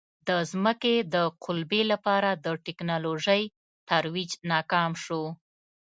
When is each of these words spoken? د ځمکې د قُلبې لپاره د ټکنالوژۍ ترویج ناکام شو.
د 0.27 0.29
ځمکې 0.51 0.95
د 1.13 1.15
قُلبې 1.43 1.81
لپاره 1.91 2.29
د 2.45 2.47
ټکنالوژۍ 2.65 3.43
ترویج 3.89 4.31
ناکام 4.51 4.91
شو. 5.03 5.23